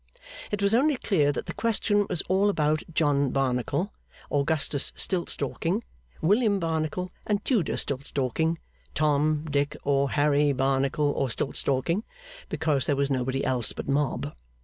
[0.49, 3.93] It was only clear that the question was all about John Barnacle,
[4.31, 5.83] Augustus Stiltstalking,
[6.23, 8.57] William Barnacle and Tudor Stiltstalking,
[8.95, 12.01] Tom, Dick, or Harry Barnacle or Stiltstalking,
[12.49, 14.33] because there was nobody else but mob.